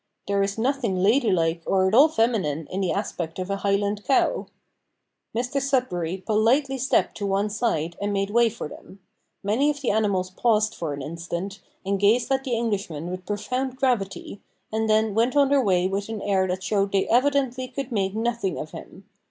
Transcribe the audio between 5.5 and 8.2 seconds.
Sudberry politely stepped to one side, and